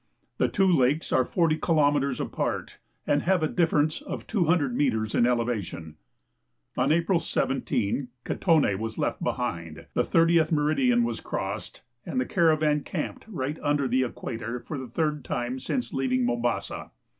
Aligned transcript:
The 0.39 0.47
two 0.47 0.65
lakes 0.65 1.13
are 1.13 1.23
40 1.23 1.57
kilometers 1.59 2.19
apart 2.19 2.79
and 3.05 3.21
have 3.21 3.43
a 3.43 3.47
differ 3.47 3.81
ence 3.81 4.01
of 4.01 4.25
200 4.25 4.75
meters 4.75 5.13
in 5.13 5.27
elevation. 5.27 5.95
On 6.75 6.91
April 6.91 7.19
17 7.19 8.07
Katone 8.25 8.79
was 8.79 8.97
left 8.97 9.23
behind, 9.23 9.85
the 9.93 10.03
thirtieth 10.03 10.51
meridian 10.51 11.03
was 11.03 11.19
crossed, 11.21 11.83
and 12.03 12.19
the 12.19 12.25
caravan 12.25 12.81
camped 12.81 13.25
right 13.27 13.59
under 13.61 13.87
the 13.87 14.01
equator 14.03 14.59
for 14.59 14.79
the 14.79 14.87
third 14.87 15.23
time 15.23 15.59
since 15.59 15.93
leaving 15.93 16.25
Mombasa. 16.25 16.89